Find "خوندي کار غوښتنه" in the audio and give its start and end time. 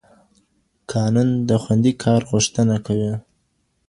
1.61-2.75